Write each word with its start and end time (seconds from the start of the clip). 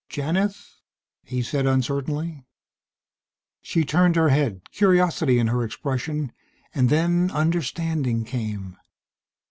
"Janith," 0.09 0.77
he 1.21 1.43
said 1.43 1.67
uncertainly. 1.67 2.43
She 3.61 3.85
turned 3.85 4.15
her 4.15 4.29
head, 4.29 4.61
curiosity 4.71 5.37
in 5.37 5.45
her 5.45 5.61
expression, 5.63 6.31
and 6.73 6.89
then 6.89 7.29
understanding 7.29 8.25
came. 8.25 8.77